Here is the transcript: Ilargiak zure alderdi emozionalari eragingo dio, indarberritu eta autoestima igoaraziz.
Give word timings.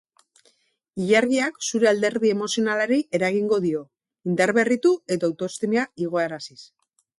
Ilargiak 1.07 1.59
zure 1.67 1.89
alderdi 1.89 2.31
emozionalari 2.37 2.99
eragingo 3.19 3.61
dio, 3.67 3.83
indarberritu 4.33 4.97
eta 5.17 5.33
autoestima 5.33 5.87
igoaraziz. 6.07 6.61